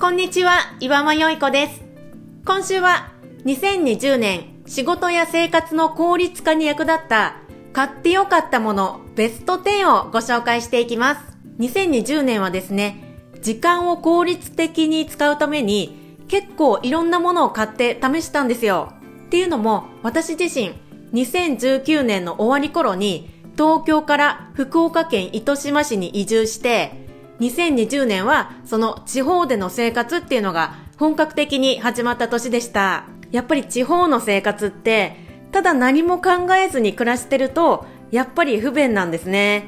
[0.00, 1.82] こんにちは、岩間よいこです。
[2.44, 3.10] 今週は
[3.44, 7.34] 2020年仕事や生活の効率化に役立った
[7.72, 11.36] 買ってよかったものベスト10をご紹介していきます。
[11.58, 18.92] 2020年はですね、時間を効率的に使うために結構いろんなものを買って試したんですよ。
[19.26, 20.74] っていうのも私自身
[21.12, 27.07] 2019年の終わり頃に東京から福岡県糸島市に移住して
[27.40, 33.04] 2020年はその地方での生活っていうのが本格的に始まった年でした。
[33.30, 35.16] やっぱり地方の生活って
[35.52, 39.66] ただ何も考えずに暮らしてるとやっぱり不便なんですね。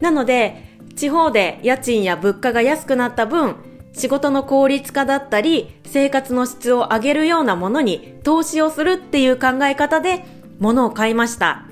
[0.00, 3.56] なので地方で家賃や物価が安くなった分
[3.92, 10.24] 仕事の効率化だったり生活の質を上げるようなものに投資をするっていう考え方で
[10.58, 11.64] 物を買いました。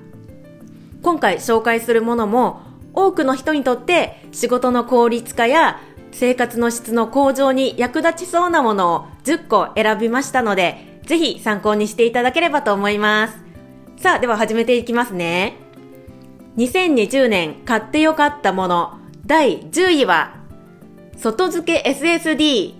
[1.02, 2.61] 今回紹介するものも
[2.94, 5.80] 多くの人にとって仕事の効率化や
[6.12, 13.42] 生活の質の向上に役立ちそうなものを10個選びましたので、ぜひ参考にしていただければと思います。
[13.96, 15.56] さあ、では始めていきますね。
[16.56, 20.34] 2020年買ってよかったもの第10位は、
[21.16, 22.74] 外付け SSD。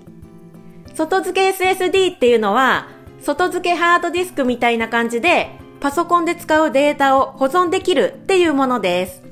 [0.95, 2.89] 外付け SSD っていうのは、
[3.20, 9.31] 外付けハードディスクみたいな感じで、パソコンで使うデータを保存できるっていうものです。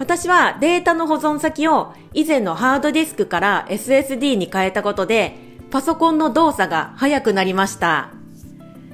[0.00, 5.36] 私はデータの保存先を以前のハードディスクから SSD に変えたことで、
[5.70, 8.08] パソコンの動作が速くなりました。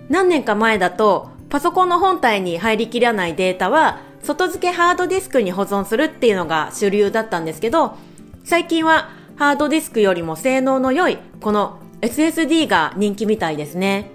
[0.08, 7.94] 何年か前だと、パソコンの本体に入りきらないデータは、外付けハードディスクに保存するっていうのが主流だったんですけど、
[8.42, 14.10] 最近はハードディスクよりも性能の良い、この SSD が人気みたいですね。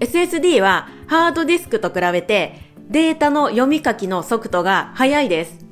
[0.00, 5.65] SSD はハードディスクと比べてデータの読み書きの速度が速いです。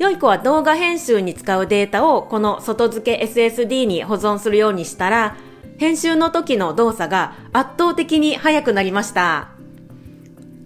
[0.00, 5.36] 良い子は動画編集に使うデータをこの外付け SSD に保存するようにしたら、
[5.76, 9.50] 編集の時の動作が圧倒的に速くなりました。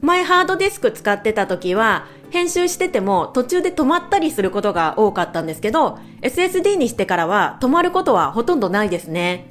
[0.02, 9.48] 前ハードディスク使ってた時は、編集してても途中で止まったりすることが多かったんですけど、SSD にしてからは止まることはほとんどないですね。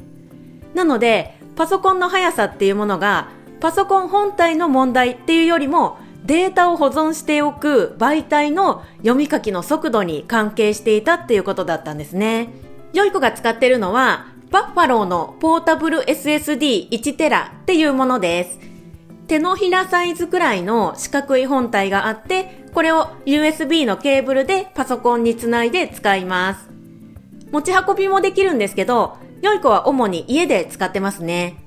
[0.73, 3.27] なので、パソコンの速さっていうものが、
[3.59, 12.49] パソコン本体の問題っていうよりも、データを保存しておく媒体の読み書きの速度に関係していたっていうことだったんですね。
[12.93, 18.59] 良い子が使ってるのは、バッファローのポータブル SSD1 テラっていうものです。
[19.27, 26.69] 手のひらサイズくらいの四角い本体があって、これを USB のケーブルでパソコンにつないで使います。
[27.51, 31.57] 持ち運びもできるんですけど、良い子は主に家で使ってますね。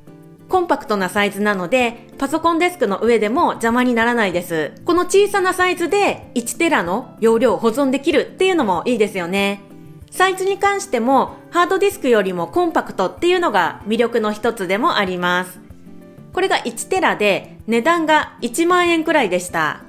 [0.49, 4.73] コンパクトなサイズなので、パソコンデスクの上でも邪魔にならないです。
[4.85, 9.63] この小さなサイズで1テラの容量を保存できるっていうのもいいですよね。
[10.11, 15.61] サイズに関してもハードディスクよりもコンパクトっていうのが魅力の一つでもあります。
[16.33, 19.83] これが1テラで値段が1万円くらいでした。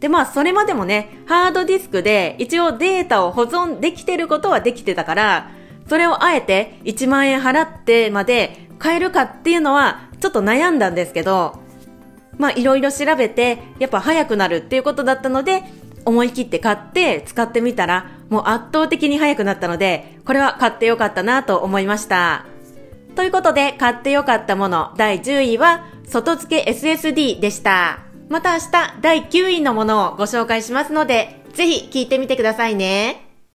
[0.00, 5.50] で、まあそれまでもね、ハードディスクで一応データを保存できてることはできてたから、
[5.88, 11.58] それをあえて1万円払ってまで買えるかっていうのはちょっと悩んだんですけど、
[12.38, 15.62] まあいろいろ調べてやっぱ早くなるっていうことだったので、
[16.04, 22.46] 思い切って買って使ってみたらもう圧倒的に早くなったので、これは買ってよかったなと思いました。
[23.14, 28.00] ということで買ってよかったもの第10位は外付け SSD でした。
[28.28, 33.27] また明日第9位のものをご紹介しますので、ぜひ聞いてみてくださいね。